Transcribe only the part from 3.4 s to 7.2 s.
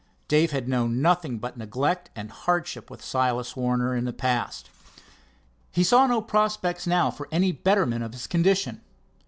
Warner in the past. He saw no prospects now